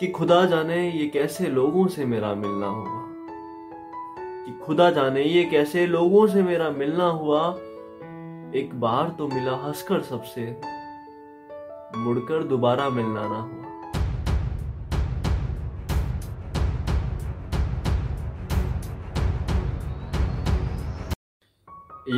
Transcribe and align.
कि 0.00 0.06
खुदा 0.08 0.44
जाने 0.44 0.76
ये 0.90 1.06
कैसे 1.06 1.48
लोगों 1.48 1.86
से 1.86 2.04
मेरा 2.04 2.34
मिलना 2.34 2.66
हुआ। 2.66 3.00
कि 4.46 4.52
खुदा 4.64 4.90
जाने 4.90 5.22
ये 5.22 5.44
कैसे 5.44 5.86
लोगों 5.86 6.26
से 6.26 6.42
मेरा 6.42 6.70
मिलना 6.70 7.04
हुआ। 7.04 7.40
एक 8.54 8.70
बार 8.74 9.10
तो 9.18 9.28
मिला 9.28 9.56
हंसकर 9.56 10.00
सबसे, 10.02 10.46
मुड़कर 11.98 12.42
दोबारा 12.44 12.88
मिलना 12.90 13.28
ना 13.28 13.40
हुआ। 13.40 13.60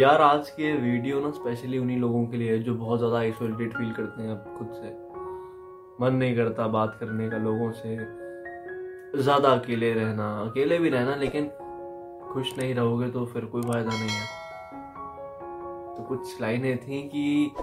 यार, 0.01 0.23
आज 0.23 0.51
के 0.51 0.73
वीडियो 0.73 1.21
ना 1.21 1.31
स्पेशली 1.31 1.79
उन्हीं 1.79 1.99
लोगों 1.99 2.27
के 2.27 2.37
लिए 2.37 2.53
है 2.53 2.63
जो 2.63 2.75
बहुत 2.75 2.99
ज़्यादा 2.99 3.19
आइसोलेटेड 3.19 3.77
फील 3.77 3.93
करते 3.93 4.23
हैं 4.23 4.31
अब 4.31 4.55
खुद 4.59 4.73
से। 4.75 5.14
मन 6.01 6.15
नहीं 6.15 6.37
करता 6.37 6.67
बात 6.67 6.97
करने 7.01 7.29
का 7.31 7.37
लोगों 7.37 7.71
से। 7.73 7.97
ज़्यादा 9.23 9.49
अकेले 9.49 9.93
रहना, 9.95 10.31
अकेले 10.41 10.79
भी 10.79 10.89
रहना, 10.89 11.15
लेकिन 11.17 11.49
खुश 12.33 12.59
नहीं 12.59 12.75
रहोगे 12.75 13.09
तो 13.09 13.25
फिर 13.27 13.45
कोई 13.45 13.63
फ़ायदा 13.63 13.91
नहीं 13.91 14.09
है। 14.09 14.27
तो 15.97 16.03
कुछ 16.03 16.41
लाइनें 16.41 16.77
थी 16.79 17.03
कि 17.03 17.55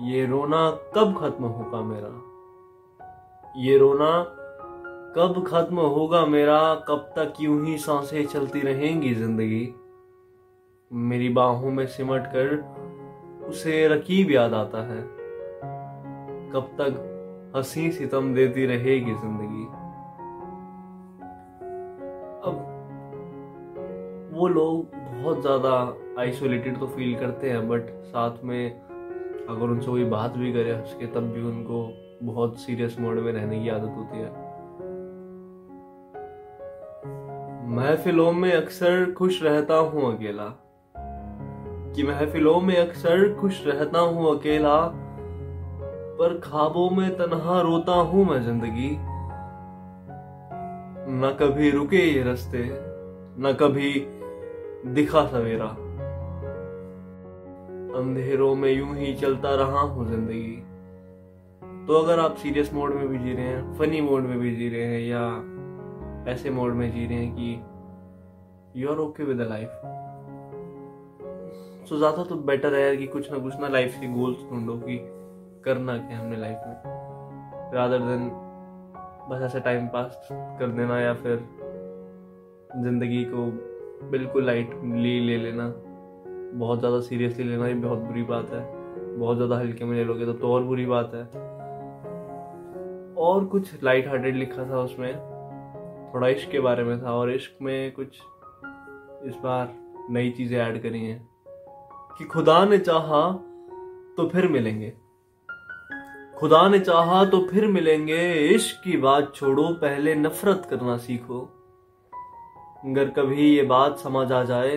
ये 0.00 0.26
रोना 0.26 0.70
कब 0.70 1.14
खत्म 1.20 1.44
होगा 1.44 1.80
मेरा? 1.80 2.08
ये 3.56 3.78
रोना 3.78 4.10
कब 5.16 5.44
खत्म 5.46 5.76
होगा 5.76 6.26
मेरा? 6.26 6.74
कब 6.74 7.12
तक 7.18 7.34
यूँ 7.40 7.66
ही 7.66 7.78
साँसें 7.78 8.26
चलती 8.26 8.60
रहेंगी 8.60 9.14
ज़िंदगी? 9.14 9.74
मेरी 10.90 11.28
बाहों 11.28 11.70
में 11.70 11.86
सिमट 11.86 12.26
कर 12.26 13.46
उसे 13.48 13.88
रकीब 13.88 14.30
याद 14.30 14.54
आता 14.54 14.82
है। 14.82 15.02
कब 16.52 16.70
तक 16.80 17.10
हँसी 17.56 17.90
सितम 17.92 18.34
देती 18.34 18.66
रहेगी 18.66 19.12
ज़िंदगी। 19.14 19.64
अब 22.44 22.56
वो 24.32 24.48
लोग 24.48 24.94
बहुत 24.94 25.40
ज़्यादा 25.40 25.72
आइसोलेटेड 26.20 26.78
तो 26.78 26.86
फील 26.86 27.14
करते 27.14 27.50
हैं 27.50 27.68
बट 27.68 27.90
साथ 28.04 28.42
में 28.44 28.70
अगर 28.70 29.62
उनसे 29.62 29.86
कोई 29.86 30.04
बात 30.04 30.36
भी 30.36 30.52
करे 30.52 30.72
हंस 30.72 30.96
के 31.00 31.06
तब 31.06 31.30
भी 31.32 31.42
उनको 31.42 31.88
बहुत 32.22 32.58
सीरियस 32.58 32.96
मोड 33.00 33.18
में 33.18 33.32
रहने 33.32 33.62
की 33.62 33.68
आदत 33.68 33.94
होती 33.96 34.18
है। 34.18 34.32
महफिलों 37.76 38.32
में 38.32 38.52
अक्सर 38.52 39.12
खुश 39.12 39.42
रहता 39.42 39.74
हूँ 39.74 40.16
अकेला। 40.16 40.52
कि 41.94 42.02
महफिलों 42.02 42.60
में 42.60 42.76
अक्सर 42.76 43.34
खुश 43.34 43.66
रहता 43.66 43.98
हूँ 43.98 44.38
अकेला 44.38 44.76
पर 46.18 46.38
ख्वाबों 46.40 46.88
में 46.90 47.16
तनहा 47.16 47.60
रोता 47.60 47.94
हूँ 48.10 48.24
मैं 48.24 48.40
ज़िंदगी। 48.42 48.90
न 51.06 51.36
कभी 51.40 51.70
रुके 51.70 51.96
ये 51.98 52.22
रस्ते, 52.22 52.62
न 53.38 53.52
कभी 53.60 53.90
दिखा 54.94 55.24
सवेरा 55.26 55.66
अंधेरों 57.98 58.54
में 58.54 58.70
यूँ 58.70 58.94
ही 58.96 59.14
चलता 59.14 59.54
रहा 59.54 59.80
हूँ 59.80 60.06
ज़िंदगी। 60.08 60.56
तो 61.86 61.98
अगर 61.98 62.20
आप 62.20 62.36
सीरियस 62.36 62.72
मोड 62.74 62.94
में 62.94 63.06
भी 63.08 63.18
जी 63.18 63.32
रहे 63.32 63.46
हैं 63.46 63.74
फनी 63.78 64.00
मोड 64.00 64.22
में 64.22 64.38
भी 64.38 64.54
जी 64.56 64.68
रहे 64.68 64.84
हैं, 64.84 65.00
या 65.00 66.32
ऐसे 66.32 66.50
मोड 66.50 66.72
में 66.72 66.90
जी 66.92 67.06
रहे 67.06 67.18
हैं 67.18 67.34
कि 67.34 68.80
you 68.80 68.88
are 68.90 68.98
okay 68.98 69.24
with 69.24 69.40
life 69.40 69.80
so 71.88 71.96
ज़्यादा 71.98 72.24
तो 72.24 72.34
बेटर 72.44 72.74
है 72.74 72.96
कि 72.96 73.06
कुछ 73.06 73.30
ना 73.32 73.38
कुछ 73.38 73.60
ना 73.60 73.68
लाइफ 73.68 73.96
के 74.00 74.06
गोल्स 74.12 74.38
ढूंढो 74.50 74.76
कि 74.78 74.96
करना 75.64 75.96
क्या 75.98 76.18
हमने 76.18 76.36
लाइफ 76.36 76.60
में। 76.66 77.72
रादर 77.74 77.98
देन 77.98 78.28
बस 79.30 79.42
ऐसे 79.42 79.60
टाइम 79.60 79.86
पास 79.86 80.28
कर 80.32 80.68
देना 80.68 81.00
या 81.00 81.14
फिर 81.14 81.36
ज़िंदगी 82.82 83.24
को 83.24 83.46
बिल्कुल 84.10 84.46
लाइटली 84.46 85.20
ले 85.20 85.36
लेना। 85.36 85.72
बहुत 86.58 86.78
ज़्यादा 86.78 87.00
सीरियसली 87.00 87.44
लेना 87.44 87.66
ये 87.68 87.74
बहुत 87.74 87.98
बुरी 87.98 88.22
बात 88.22 88.50
है। 88.50 88.60
बहुत 89.18 89.36
ज़्यादा 89.36 89.58
हल्के 89.58 89.84
में 89.84 89.96
ले 89.96 90.04
लोगे 90.04 90.26
तो, 90.26 90.32
तो 90.32 90.52
और 90.52 90.62
बुरी 90.62 90.86
बात 90.86 91.14
है। 91.14 91.24
और 93.14 93.44
कुछ 93.44 93.82
लाइट 93.84 94.08
हार्टेड 94.08 94.36
लिखा 94.36 94.70
था 94.70 94.80
उसमें। 94.80 95.14
थोड़ा 96.14 96.28
इश्क 96.28 96.50
के 96.50 96.60
बारे 96.60 96.84
में 96.84 97.02
था 97.02 97.12
और 97.12 97.30
इश्क 97.30 97.62
में 97.62 97.92
कुछ 97.92 98.20
इस 99.24 99.34
बार 99.42 99.74
नई 100.10 100.30
चीज़ें 100.30 100.58
ऐड 100.58 100.82
करी 100.82 101.04
हैं। 101.06 101.28
कि 102.18 102.24
खुदा 102.24 102.64
ने 102.64 102.78
चाहा 102.78 103.32
तो 104.16 104.28
फिर 104.28 104.48
मिलेंगे। 104.48 104.92
खुदा 106.38 106.68
ने 106.68 106.78
चाहा 106.78 107.24
तो 107.24 107.38
फिर 107.40 107.66
मिलेंगे। 107.66 108.22
इश्क 108.44 108.80
की 108.84 108.96
बात 108.96 109.32
छोड़ो, 109.34 109.62
पहले 109.74 110.14
नफरत 110.14 110.66
करना 110.70 110.96
सीखो। 110.96 111.40
अगर 112.84 113.10
कभी 113.10 113.48
ये 113.56 113.62
बात 113.62 113.98
समझ 113.98 114.30
आ 114.32 114.42
जाए 114.44 114.76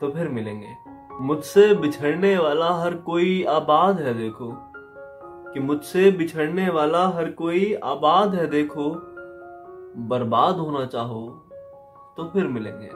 तो 0.00 0.10
फिर 0.10 0.28
मिलेंगे। 0.28 0.74
मुझसे 1.20 1.74
बिछड़ने 1.74 2.36
वाला 2.38 2.68
हर 2.74 2.94
कोई 2.94 3.42
आबाद 3.44 4.00
है, 4.00 4.14
देखो। 4.14 4.50
कि 5.52 5.60
मुझसे 5.60 6.10
बिछड़ने 6.10 6.68
वाला 6.70 7.06
हर 7.08 7.30
कोई 7.32 7.72
आबाद 7.74 8.34
है, 8.34 8.46
देखो। 8.46 8.90
बर्बाद 10.08 10.56
होना 10.56 10.84
चाहो 10.86 11.26
तो 12.16 12.30
फिर 12.32 12.46
मिलेंगे। 12.48 12.88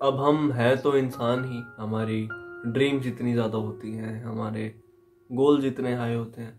अब 0.00 0.20
हम 0.20 0.50
है 0.52 0.76
तो 0.76 0.96
इंसान 0.96 1.44
ही। 1.44 1.62
हमारी 1.78 2.22
ड्रीम्स 2.66 3.06
इतनी 3.06 3.32
ज़्यादा 3.32 3.58
होती 3.58 3.92
हैं, 3.92 4.24
हमारे 4.24 4.81
गोल्स 5.32 5.64
इतने 5.64 5.94
हाई 5.94 6.14
होते 6.14 6.42
हैं 6.42 6.58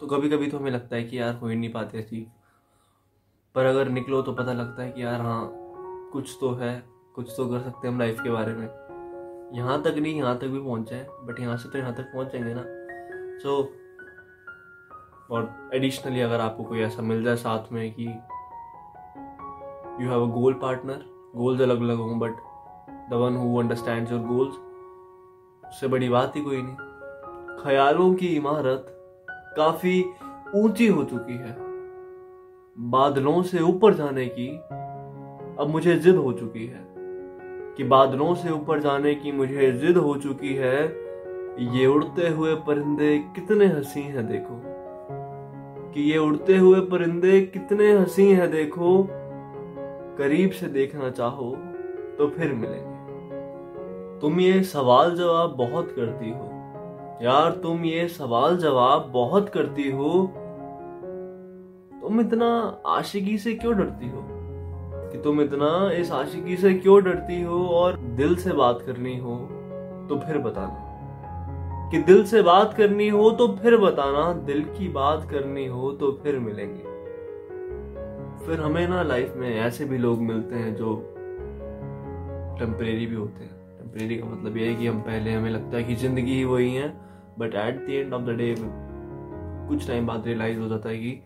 तो 0.00 0.06
कभी 0.06 0.28
कभी 0.30 0.46
तो 0.50 0.58
हमें 0.58 0.70
लगता 0.70 0.96
है 0.96 1.04
कि 1.04 1.18
यार 1.18 1.34
हो 1.34 1.48
ही 1.48 1.56
नहीं 1.56 1.72
पाते 1.72 1.98
अचीव 1.98 2.26
पर 3.54 3.64
अगर 3.64 3.88
निकलो 3.88 4.20
तो 4.22 4.32
पता 4.32 4.52
लगता 4.52 4.82
है 4.82 4.90
कि 4.92 5.02
यार 5.02 5.20
हाँ 5.20 5.50
कुछ 6.12 6.36
तो 6.40 6.52
है 6.54 6.82
कुछ 7.14 7.32
तो 7.36 7.46
कर 7.48 7.60
सकते 7.60 7.86
हैं 7.86 7.92
हम 7.94 8.00
लाइफ 8.00 8.20
के 8.20 8.30
बारे 8.30 8.52
में। 8.54 8.66
यहाँ 9.54 9.82
तक 9.82 9.94
नहीं 9.98 10.14
यहाँ 10.16 10.36
तक 10.38 10.46
भी 10.46 10.60
पहुँचे 10.60 10.94
हैं 10.94 11.26
बट 11.26 11.40
यहाँ 11.40 11.56
से 11.56 11.68
तो 11.68 11.78
यहाँ 11.78 11.94
तक 11.94 12.12
पहुँचेंगे 12.14 12.54
ना। 12.54 12.62
सो 13.42 13.62
so, 13.62 13.68
और 15.30 15.70
एडिशनली 15.74 16.20
अगर 16.20 16.40
आपको 16.40 16.64
कोई 16.64 16.80
ऐसा 16.80 17.02
मिल 17.02 17.22
जाए 17.24 17.36
साथ 17.36 17.72
में 17.72 17.92
कि 17.98 18.06
you 20.02 20.10
have 20.10 20.22
a 20.22 20.32
goal 20.34 20.54
partner 20.62 21.04
goals 21.36 21.60
अलग 21.60 21.80
अलग 21.80 21.98
हों 21.98 22.18
but 22.18 22.36
the 23.10 23.14
one 23.22 23.36
who 23.36 23.58
understand 23.60 24.10
your 24.12 24.20
goals 24.26 24.54
उससे 25.64 25.88
बड़ी 25.88 26.08
बात 26.08 26.36
ही 26.36 26.42
कोई 26.42 26.62
नहीं। 26.62 26.87
ख्यालों 27.62 28.14
की 28.14 28.26
इमारत 28.26 28.86
काफ़ी 29.56 30.04
ऊँची 30.54 30.86
हो 30.86 31.04
चुकी 31.04 31.36
है। 31.36 31.56
बादलों 32.78 33.42
से 33.42 33.60
ऊपर 33.60 33.94
जाने 33.94 34.26
की 34.26 34.48
अब 35.62 35.66
मुझे 35.68 35.96
जिद 35.96 36.16
हो 36.16 36.32
चुकी 36.32 36.66
है 36.66 36.86
कि 37.76 37.84
बादलों 37.84 38.34
से 38.34 38.50
ऊपर 38.50 38.80
जाने 38.80 39.14
की 39.14 39.32
मुझे 39.32 39.72
जिद 39.72 39.96
हो 39.96 40.16
चुकी 40.16 40.54
है। 40.54 40.84
ये 41.76 41.86
उड़ते 41.86 42.28
हुए 42.28 42.54
परिंदे 42.54 43.18
कितने 43.18 43.66
हँसी 43.66 44.00
हैं 44.00 44.26
देखो। 44.26 44.62
कि 45.92 46.02
ये 46.02 46.18
उड़ते 46.18 46.56
हुए 46.56 46.80
परिंदे 46.80 47.40
कितने 47.40 47.92
हँसी 47.92 48.32
हैं 48.32 48.50
देखो। 48.50 49.08
करीब 50.18 50.50
से 50.50 50.66
देखना 50.66 51.10
चाहो 51.10 51.56
तो 52.18 52.28
फिर 52.28 52.52
मिलेंगे। 52.52 52.98
तुम 54.20 54.40
ये 54.40 54.62
सवाल 54.62 55.16
जवाब 55.16 55.50
बहुत 55.50 55.90
करती 55.90 56.30
हो। 56.30 56.47
यार 57.22 57.50
तुम 57.50 57.84
ये 57.84 58.08
सवाल 58.08 58.56
जवाब 58.56 59.10
बहुत 59.14 59.48
करती 59.48 59.90
हो। 59.90 60.26
तुम 62.02 62.20
इतना 62.20 62.82
आशिकी 62.86 63.38
से 63.38 63.54
क्यों 63.54 63.76
डरती 63.76 64.08
हो? 64.08 64.24
कि 65.12 65.18
तुम 65.18 65.40
इतना 65.40 65.90
इस 65.92 66.12
आशिकी 66.12 66.56
से 66.56 66.74
क्यों 66.74 67.02
डरती 67.04 67.42
हो 67.42 67.66
और 67.66 67.96
दिल 67.96 68.36
से 68.36 68.52
बात 68.52 68.82
करनी 68.86 69.18
हो 69.18 69.36
तो 70.08 70.18
फिर 70.18 70.38
बताना। 70.38 70.84
कि 71.90 71.98
दिल 71.98 72.24
से 72.24 72.42
बात 72.42 72.74
करनी 72.74 73.08
हो 73.08 73.30
तो 73.30 73.48
फिर 73.48 73.76
बताना। 73.76 74.32
दिल 74.32 74.62
की 74.62 74.88
बात 74.88 75.30
करनी 75.30 75.66
हो 75.66 75.92
तो 75.92 76.12
फिर 76.12 76.38
मिलेंगे। 76.38 76.82
फिर 78.46 78.60
हमें 78.60 78.88
ना 78.88 79.02
लाइफ 79.02 79.34
में 79.36 79.60
ऐसे 79.60 79.84
भी 79.84 79.98
लोग 79.98 80.18
मिलते 80.18 80.54
हैं 80.54 80.76
जो 80.76 80.94
टेम्परेरी 82.58 83.06
भी 83.06 83.14
होते 83.14 83.44
हैं। 83.44 83.78
टेम्परेरी 83.78 84.16
का 84.16 84.26
मतलब 84.26 84.56
ये 84.56 84.66
है 84.66 84.74
कि 84.74 84.86
हम 84.86 85.00
पहले 85.00 85.32
हमें 85.32 85.50
लगता 85.50 85.76
है 85.76 85.84
कि 85.84 85.94
ज़िंदगी 85.94 86.32
ही 86.32 86.44
वही 86.44 86.74
है। 86.74 87.07
But 87.38 87.54
at 87.54 87.86
the 87.86 87.90
end 87.90 88.14
of 88.14 88.22
the 88.22 88.28
day 88.28 88.54
कुछ 89.68 89.86
टाइम 89.88 90.06
बाद 90.06 90.26
रियलाइज़ 90.26 90.58
हो 90.58 90.68
जाता 90.68 90.88
है 90.88 90.98
कि 90.98 91.22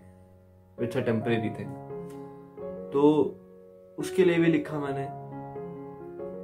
इट्स 0.83 0.97
अ 0.97 1.01
टेम्परेरी 1.01 1.51
थे। 1.51 1.65
तो 2.91 3.35
उसके 3.99 4.25
लिए 4.25 4.39
भी 4.39 4.47
लिखा 4.47 4.79
मैंने 4.79 5.09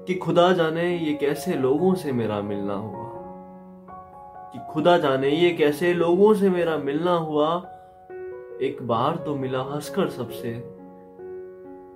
कि 0.04 0.14
खुदा 0.14 0.52
जाने 0.52 0.96
ये 0.96 1.14
कैसे 1.14 1.54
लोगों 1.54 1.94
से 1.94 2.12
मेरा 2.12 2.40
मिलना 2.40 2.74
हुआ। 2.74 3.08
कि 4.52 4.72
खुदा 4.72 4.98
जाने 4.98 5.28
ये 5.28 5.50
कैसे 5.50 5.94
लोगों 5.94 6.34
से 6.34 6.50
मेरा 6.50 6.76
मिलना 6.76 7.12
हुआ। 7.12 7.56
एक 8.62 8.78
बार 8.82 9.16
तो 9.16 9.36
मिला 9.36 9.60
हंसकर 9.60 10.08
सबसे, 10.08 10.54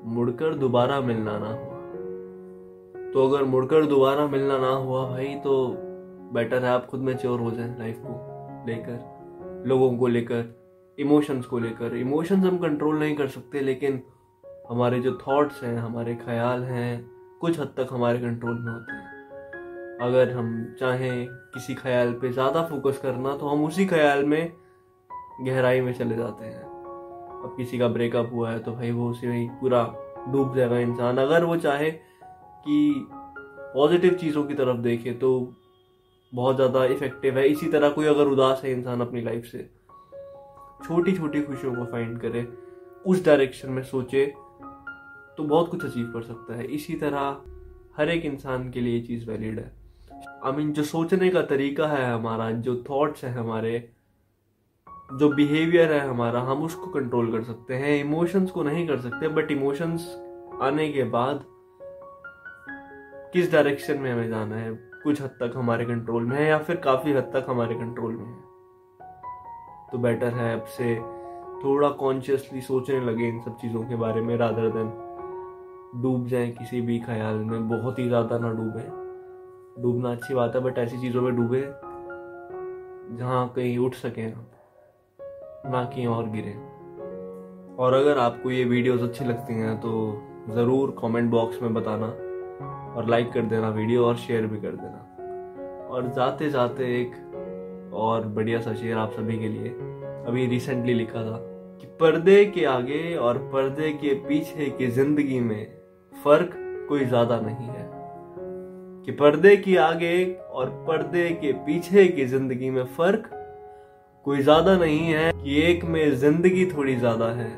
मुड़कर 0.05 0.55
दोबारा 0.55 1.01
मिलना 1.01 1.39
ना 1.39 1.49
हुआ। 1.49 1.73
तो 3.13 3.29
अगर 3.29 3.45
मुड़कर 3.45 3.87
दोबारा 3.87 4.27
मिलना 4.27 4.59
ना 4.59 4.69
हुआ 4.69 5.09
भाई 5.09 5.35
तो 5.35 5.77
बेटर 6.33 6.65
है 6.65 6.71
आप 6.71 6.87
खुद 6.87 7.01
में 7.01 7.17
चोर 7.17 7.41
हो 7.41 7.51
जाए 7.51 7.75
लाइफ 7.79 7.99
को 8.01 8.65
लेकर, 8.67 9.65
लोगों 9.67 9.97
को 9.99 10.07
लेकर 10.09 10.45
इमोशंस 10.99 11.47
को 11.47 11.59
लेकर। 11.59 11.97
इमोशंस 11.97 12.45
हम 12.45 12.59
कंट्रोल 12.59 12.99
नहीं 12.99 13.15
कर 13.17 13.29
सकते, 13.29 13.61
लेकिन 13.61 14.03
हमारे 14.71 15.01
जो 15.01 15.13
थॉट्स 15.19 15.63
हैं, 15.65 15.77
हमारे 15.79 16.15
ख्याल 16.17 16.63
हैं, 16.65 17.11
कुछ 17.41 17.59
हद 17.61 17.73
तक 17.77 17.89
हमारे 17.93 18.19
कंट्रोल 18.19 18.59
में 18.59 18.73
होते 18.73 18.93
हैं। 18.93 19.11
अगर 20.03 20.31
हम 20.31 20.53
चाहें 20.81 21.27
किसी 21.55 21.75
ख्याल 21.75 22.13
पे 22.13 22.31
ज़्यादा 22.31 22.63
फोकस 22.67 22.99
करना 22.99 23.37
तो 23.37 23.49
हम 23.49 23.65
उसी 23.65 23.87
ख्याल 23.87 24.25
में 24.25 24.53
गहराई 25.41 25.81
में 25.81 25.93
चले 25.95 26.17
जाते 26.17 26.45
हैं। 26.45 26.63
अब 26.63 27.55
किसी 27.57 27.79
का 27.79 27.89
ब्रेकअप 27.89 28.31
हुआ 28.33 28.51
है 28.51 28.59
तो 28.59 28.73
भाई 28.73 28.91
वो 28.91 29.11
उसी 29.11 29.27
में 29.27 29.49
पूरा 29.61 29.83
डूब 30.29 30.57
जाएगा 30.57 30.79
इंसान। 30.81 31.19
अगर 31.19 31.45
वो 31.45 31.57
चाहे 31.59 31.91
कि 31.91 33.07
पॉजिटिव 33.75 34.15
चीज़ों 34.15 34.45
की 34.45 34.55
तरफ़ 34.55 34.79
देखे 34.81 35.13
तो 35.15 35.31
बहुत 36.33 36.57
ज़्यादा 36.57 36.85
इफ़ेक्टिव 36.87 37.39
है। 37.39 37.47
इसी 37.49 37.69
तरह 37.69 37.91
कोई 37.91 38.07
अगर 38.07 38.27
उदास 38.27 38.61
है 38.65 38.73
इंसान 38.73 39.01
अपनी 39.01 39.21
लाइफ 39.21 39.45
से 39.45 39.69
छोटी 40.85 41.13
छोटी 41.13 41.43
खुशियों 41.43 41.75
को 41.75 41.85
फाइंड 41.85 42.21
करे, 42.21 42.47
उस 43.07 43.25
डायरेक्शन 43.25 43.71
में 43.71 43.83
सोचे 43.83 44.25
तो 45.39 45.45
बहुत 45.45 45.71
कुछ 45.71 45.85
अचीव 45.85 46.11
कर 46.13 46.23
सकता 46.23 46.57
है। 46.57 46.65
इसी 46.67 46.95
तरह 46.97 47.37
हर 47.97 48.09
एक 48.09 48.25
इंसान 48.25 48.71
के 48.71 48.81
लिए 48.81 48.95
ये 48.95 49.01
चीज़ 49.01 49.29
वैलिड 49.31 49.59
है। 49.59 49.71
आई 50.45 50.53
मीन 50.53 50.73
जो 50.73 50.83
सोचने 50.85 51.29
का 51.29 51.43
तरीका 51.45 51.87
है 51.87 52.13
हमारा, 52.13 52.51
जो 52.51 52.83
थॉट्स 52.91 53.25
है 53.25 53.33
हमारे, 53.33 53.89
जो 55.11 55.29
बिहेवियर 55.31 55.93
है 55.93 56.01
हमारा, 56.01 56.41
हम 56.41 56.63
उसको 56.63 56.87
कंट्रोल 56.91 57.31
कर 57.33 57.43
सकते 57.45 57.75
हैं। 57.75 57.99
इमोशंस 58.01 58.51
को 58.51 58.63
नहीं 58.63 58.87
कर 58.89 59.01
सकते 59.01 59.29
बट 59.31 59.51
इमोशंस 59.51 60.09
आने 60.63 60.89
के 60.93 61.05
बाद 61.11 61.45
किस 63.33 63.53
डायरेक्शन 63.53 63.99
में 63.99 64.11
हमें 64.13 64.29
जाना 64.29 64.57
है? 64.57 64.92
कुछ 65.05 65.21
हद 65.23 65.31
तक 65.41 65.53
हमारे 65.57 65.85
कंट्रोल 65.85 66.25
में 66.25 66.37
है 66.37 66.47
या 66.47 66.59
फिर 66.59 66.77
काफ़ी 66.77 67.13
हद 67.13 67.31
तक 67.35 67.47
हमारे 67.49 67.75
कंट्रोल 67.75 68.17
में 68.17 68.27
है। 68.27 68.41
तो 69.93 69.99
बेटर 69.99 70.35
है 70.35 70.53
अब 70.55 70.65
से 70.69 70.95
थोड़ा 71.65 71.89
कॉन्शियसली 71.99 72.61
सोचने 72.61 73.01
लगे 73.01 73.29
इन 73.29 73.41
सब 73.41 73.57
चीज़ों 73.59 73.83
के 73.83 73.97
बारे 73.97 74.21
में 74.21 74.37
रादर 74.37 74.69
देन 74.71 74.91
डूब 76.03 76.27
जाए 76.29 76.49
किसी 76.51 76.81
भी 76.81 76.99
ख्याल 77.01 77.35
में। 77.37 77.69
बहुत 77.69 77.99
ही 77.99 78.07
ज़्यादा 78.09 78.39
ना 78.39 78.51
डूबे। 78.53 78.83
डूबना 79.83 80.11
अच्छी 80.13 80.35
बात 80.35 80.55
है 80.55 80.61
बट 80.61 80.79
ऐसी 80.79 80.99
चीज़ों 81.01 81.23
में 81.23 81.35
डूबे 81.37 81.61
जहाँ 83.17 83.47
कहीं 83.57 83.79
उठ 83.79 83.95
सकें 83.95 84.27
ना 85.71 85.85
कहीं 85.85 86.07
और 86.07 86.29
गिरे। 86.29 86.53
और 87.77 87.95
अगर 87.95 88.19
आपको 88.19 88.51
ये 88.51 88.65
वीडियोस 88.65 89.03
अच्छी 89.03 89.25
लगती 89.25 89.55
हैं 89.55 89.77
तो 89.81 89.91
ज़रूर 90.51 90.97
कमेंट 91.01 91.31
बॉक्स 91.31 91.63
में 91.63 91.75
बताना। 91.75 92.07
और 92.97 93.09
लाइक 93.09 93.33
कर 93.33 93.43
देना 93.47 93.69
वीडियो 93.71 94.05
और 94.07 94.17
शेयर 94.19 94.47
भी 94.47 94.61
कर 94.61 94.77
देना। 94.77 95.87
और 95.91 96.13
जाते 96.17 96.51
जाते 96.51 96.85
एक 97.01 97.91
और 97.95 98.27
बढ़िया 98.29 98.61
सा 98.61 98.75
शेयर 98.75 98.99
आप 98.99 99.13
सभी 99.13 99.39
के 99.39 99.49
लिए 99.49 99.69
अभी 100.29 100.47
रिसेंटली 100.47 100.95
लिखा 100.95 101.23
था 101.23 101.39
कि 101.81 101.87
पर्दे 102.01 102.45
के 102.47 102.65
आगे 102.67 103.15
और 103.19 103.39
पर्दे 103.53 103.91
के 103.95 104.15
पीछे 104.29 104.69
की 104.79 104.87
ज़िंदगी 104.89 105.41
में 105.41 105.67
फ़र्क 106.15 106.51
कोई 106.89 107.05
ज़्यादा 107.05 107.41
नहीं 107.41 107.69
है। 107.69 107.91
कि 109.07 109.13
पर्दे 109.13 109.57
के 109.57 109.77
आगे 109.79 110.17
और 110.51 110.71
पर्दे 110.89 111.29
के 111.41 111.53
पीछे 111.67 112.07
की 112.09 112.25
ज़िंदगी 112.27 112.71
में 112.71 112.85
फ़र्क 112.97 113.31
कोई 114.27 114.43
ज़्यादा 114.43 114.77
नहीं 114.77 115.07
है 115.07 115.33
कि 115.35 115.61
एक 115.63 115.85
में 115.85 116.15
ज़िंदगी 116.17 116.67
थोड़ी 116.67 116.95
ज़्यादा 116.97 117.31
है, 117.33 117.51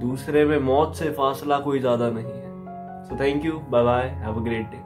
दूसरे 0.00 0.44
में 0.44 0.58
मौत 0.60 0.94
से 0.96 1.10
फासला 1.12 1.58
कोई 1.60 1.78
ज़्यादा 1.80 2.10
नहीं। 2.10 2.41
So 3.08 3.16
thank 3.16 3.44
you. 3.44 3.60
Bye 3.70 3.84
bye. 3.84 4.08
Have 4.22 4.36
a 4.36 4.40
great 4.40 4.70
day. 4.70 4.82